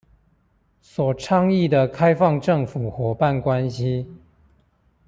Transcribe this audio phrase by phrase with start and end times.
[0.81, 4.03] 所倡議的開放政府夥伴關係